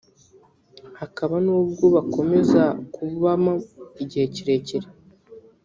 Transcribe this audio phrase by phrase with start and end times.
[0.99, 2.61] hakaba nubwo bakomeza
[2.93, 3.53] kububamo
[4.03, 4.87] igihe kirekire